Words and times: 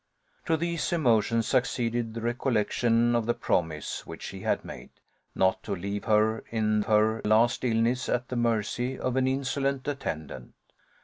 To 0.47 0.57
these 0.57 0.91
emotions 0.91 1.47
succeeded 1.47 2.15
the 2.15 2.21
recollection 2.21 3.15
of 3.15 3.27
the 3.27 3.35
promise 3.35 4.03
which 4.07 4.23
she 4.23 4.39
had 4.39 4.65
made, 4.65 4.89
not 5.35 5.61
to 5.61 5.75
leave 5.75 6.05
her 6.05 6.43
in 6.49 6.81
her 6.87 7.21
last 7.23 7.63
illness 7.63 8.09
at 8.09 8.29
the 8.29 8.35
mercy 8.35 8.97
of 8.97 9.15
an 9.15 9.27
insolent 9.27 9.87
attendant. 9.87 10.55